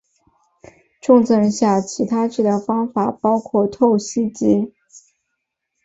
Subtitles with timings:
[0.99, 4.73] 重症下其他治疗方法包含透析及。